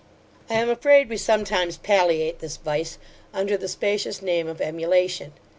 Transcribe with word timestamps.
I 0.49 0.55
am 0.55 0.67
afraid 0.67 1.09
we 1.09 1.17
sometimes 1.17 1.77
palliate 1.77 2.39
this 2.39 2.57
vice, 2.57 2.97
under 3.35 3.55
the 3.55 3.67
spacious 3.67 4.19
name 4.23 4.47
of 4.47 4.59
emulation. 4.59 5.33